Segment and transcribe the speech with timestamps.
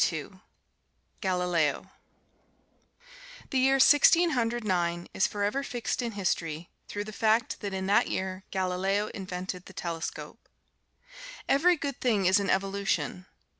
[0.01, 1.83] The
[3.51, 8.07] year Sixteen Hundred Nine is forever fixed in history, through the fact that in that
[8.07, 10.49] year Galileo invented the telescope.
[11.47, 13.27] Every good thing is an evolution.